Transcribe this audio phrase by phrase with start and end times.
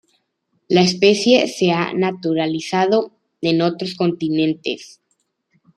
[0.67, 4.99] La especie se ha naturalizado en otros continentes.